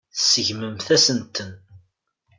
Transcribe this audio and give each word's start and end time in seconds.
Tseggmemt-as-tent. 0.13 1.37